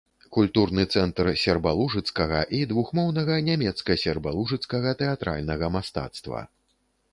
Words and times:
Культурны 0.35 0.83
цэнтр 0.95 1.27
сербалужыцкага 1.41 2.39
і 2.61 2.63
двухмоўнага 2.71 3.37
нямецка-сербалужыцкага 3.51 4.97
тэатральнага 5.05 5.73
мастацтва. 5.79 6.45